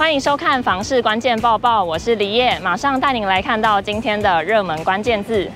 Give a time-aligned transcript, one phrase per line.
[0.00, 5.46] 欢迎收看《房市关键报报》，我是李叶，马上带您来看到今天的热门关键字。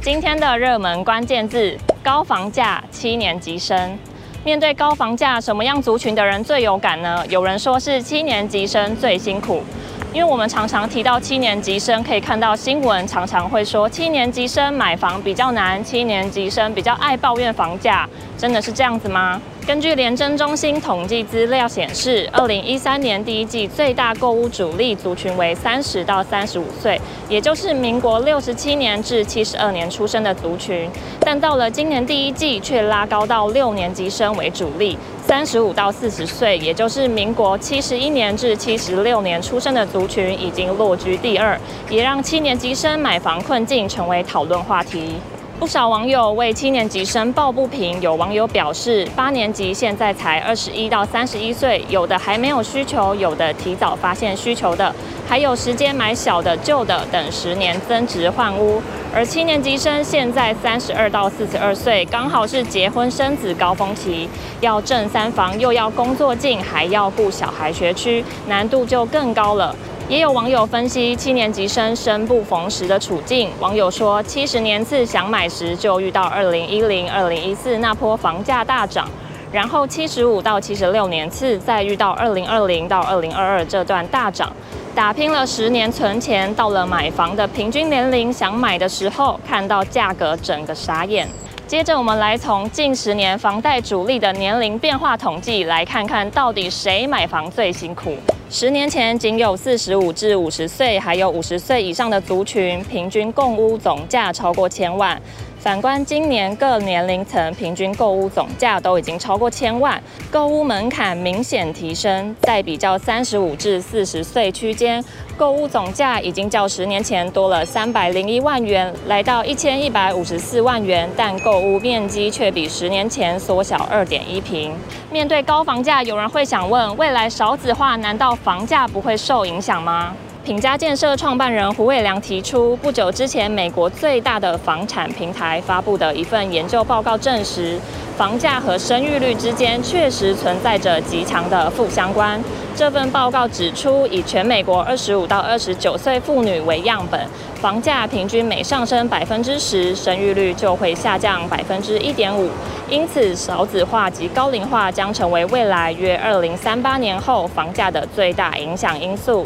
[0.00, 3.98] 今天的热门关键字：高房价，七年级生。
[4.44, 7.26] 面对高房价，什么样族群的人最有感呢？
[7.28, 9.64] 有人说是七年级生最辛苦。
[10.12, 18.08] 因为我们常常提到七年级生，可以看到新闻常常会说七年级生买房比较难，七年级生比较爱抱怨房价，
[18.38, 19.42] 真的是这样子吗？
[19.66, 27.00] 根据联征中心统计资料显示，二零一三年第一季最大购屋主力族群为三十到三十五岁，
[27.30, 30.86] 也就是民国六十七年至七十二年出生的族群，
[31.20, 34.98] 但到了今年第一季却拉高到六年级生为主力。
[35.26, 41.58] 三十五到四十岁，也就是民国七十一年至七十六年出生的族群，已经落居第二，
[41.88, 45.14] 也让七年级生买房困境成为讨论话题。
[45.58, 54.92] 不少网友为七年级生抱不平，有网友表示，八年级现在才二十一到三十一岁，有的还没有需求，有的提早发现需求的，
[55.28, 58.82] 还有时间买小的、旧的，等十年增值换屋。
[59.14, 64.28] 而七年级生现在三十二到四十二岁，刚好是结婚生子高峰期，
[64.60, 69.74] 要挣三房，又要工作近，还要顾小孩学区，难度就更高了。
[70.06, 73.48] 也有网友分析七年级生生不逢时的处境。
[73.58, 79.08] 网友说，七十年次想买时就遇到二零一零、二零一四那波房价大涨，
[79.50, 84.52] 然后七十五到七十六年次再遇到二零二零到二零二二这段大涨，
[84.94, 91.26] 打拼了十年存钱，到了买房的平均年龄想买的时候，看到价格整个傻眼。
[91.66, 98.14] 接着我们来从近十年房贷主力的年龄变化统计，来看看到底谁买房最辛苦。
[98.50, 105.20] 十年前仅有四十五至五十岁，还有五十岁以上的族群，平均共屋总价超过千万。
[105.58, 110.00] 反观今年各年龄层平均购屋总价都已经超过千万，
[110.30, 112.36] 购屋门槛明显提升。
[112.42, 115.02] 在比较三十五至四十岁区间，
[115.38, 124.74] 购屋总价已经较十年前多了三百零一万元，来到一千一百五十四万元，但购屋面积却比十年前缩小二点一平。
[125.10, 130.14] 面对高房价，有人会想问：未来少子化，难道房价不会受影响吗？
[130.44, 137.80] 品家建设创办人胡伟良提出，不久之前，美国最大的房产平台发布的一份研究报告证实，
[138.16, 142.40] 房价和生育率之间确实存在着极强的负相关。
[142.76, 147.20] 这份报告指出，以全美国二十五到二十九岁妇女为样本，
[147.60, 152.48] 房价平均每上升百分之十，生育率就会下降百分之一点五。
[152.88, 159.44] 因此，少子化及高龄化将成为未来约二零三八年后房价的最大影响因素。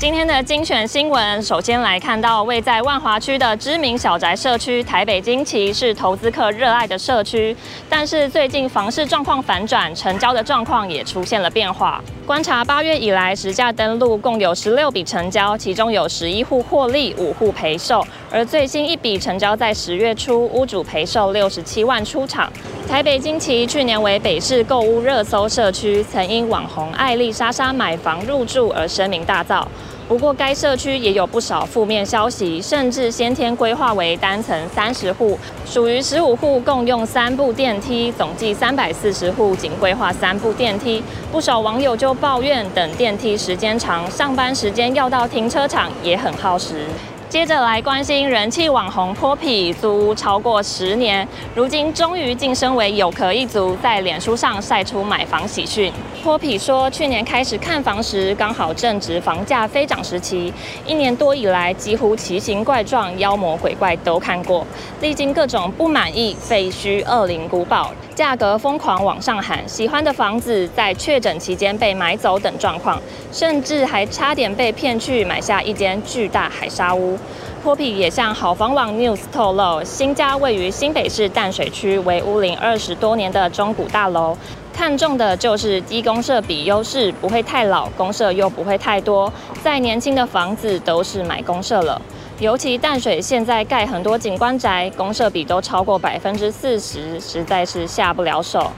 [0.00, 7.54] 今天的精选新闻，首先来看到位在万华区的知名小宅社区台北金奇，是投资客热爱的社区。
[7.86, 12.02] 但是最近房市状况反转，成交的状况也出现了变化。
[12.26, 18.02] 观察八月以来实价登录共有十六笔成交，其中有十一户获利，五户赔售。
[18.30, 22.50] 而最新一笔成交在十月初，屋主赔售六十七万出场。
[22.90, 29.64] 台北金奇去年为北市购物热搜社区，曾因网红艾丽莎莎买房入住而声名大噪。
[30.08, 41.00] 不过，该社区也有不少负面消息，甚至先天规划为单层三十户，属于十五户共用三部电梯，总计三百四十户仅规划三部电梯。
[41.30, 46.86] 不少网友就抱怨等电梯时间长，上班时间要到停车场也很耗时。
[47.30, 55.92] 接着来关心人气网红泼皮，租屋超过十年，如今终于晋升为有壳一族，在脸书上晒出买房喜讯。
[56.22, 60.52] 泼皮说，去年开始看房时，刚好正值房价飞涨时期，
[60.86, 64.66] 一年多以来，几乎奇形怪状、妖魔鬼怪都看过，
[65.00, 67.90] 历经各种不满意、废墟、恶灵古堡。
[68.14, 73.00] 价格疯狂往上喊，喜欢的房子在确诊期间被买走等状况，
[73.32, 77.18] 甚至还差点被骗去买下一间巨大海沙屋。
[77.62, 84.36] 泼皮也向好房网 News 透露，新家位于新北市淡水区，为屋龄二十多年的中古大楼，
[84.80, 89.30] 看中的就是低公设比优势，不会太老，公设又不会太多。
[89.62, 92.00] 再年轻的房子都是买公设了。
[92.38, 98.72] 尤其淡水现在盖很多景观宅，公设比都超过百分之四十，实在是下不了手。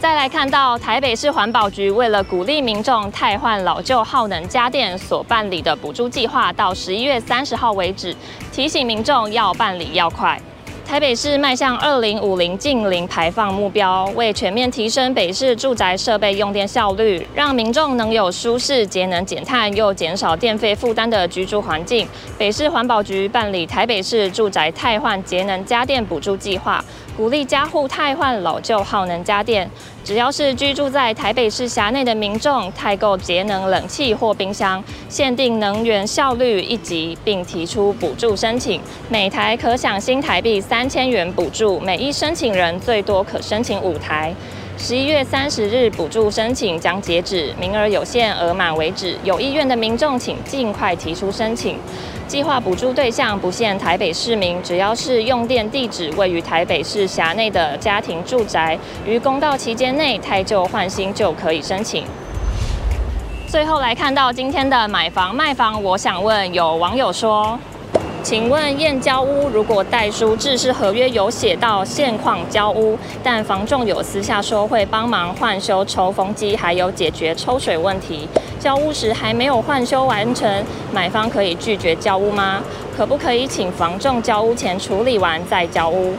[0.00, 8.12] 再来看到台北市环保局为了鼓励民众汰换老旧耗能家电所办理的补助计划，到十一月三十号为止，
[8.50, 10.36] 提醒民众要办理要快。
[10.86, 22.06] 台北市迈向二零五零近零排放目标，为全面提升北市住宅设备用电效率，让民众能有舒适、节能减碳又减少电费负担的居住环境。
[22.38, 26.84] 北市环保局办理台北市住宅汰换节能家电补助计划，
[27.16, 29.70] 鼓励家户汰换老旧耗能家电。
[30.02, 44.34] 只要是居住在台北市辖内的民众，汰购节能冷气或冰箱，限定能源效率一级，并提出补助申请，每台可享新台币三千元补助，每一申请人最多可申请五台。
[44.76, 49.16] 十一月三十日补助申请将截止，名额有限，额满为止。
[49.22, 51.78] 有意愿的民众请尽快提出申请。
[52.26, 62.04] 计划补助对象不限台北市民，只要是用电地址位于台北市辖内的家庭住宅，于公告期间内汰旧换新就可以申请。
[63.46, 67.58] 最后来看到今天的买房卖房，我想问有网友说，
[68.24, 78.26] 请问验交屋如果代书制是合约有写到现况交屋，但房仲有私下说会帮忙换修抽风机，还有解决抽水问题。
[78.58, 82.62] 交屋时还没有换修完成，买方可以拒绝交屋吗？
[82.96, 86.14] 可不可以请房仲交屋前处理完再交屋？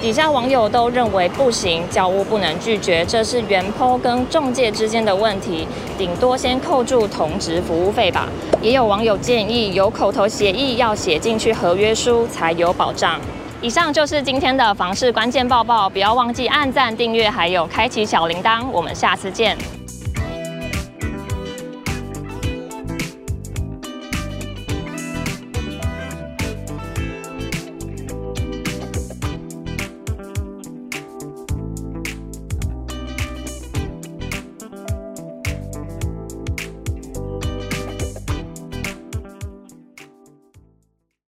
[0.00, 5.66] 底下网友都认为不行，交屋不能拒绝，这是原坡跟中介之间的问题，
[5.98, 8.28] 顶多先扣住同值服务费吧。
[8.62, 13.18] 也有网友建议，有口头协议要写进去合约书才有保障。
[13.62, 18.64] 以上就是今天的房市关键报报，不要忘记按赞、订阅，还有开启小铃铛。
[18.70, 19.56] 我们下次见。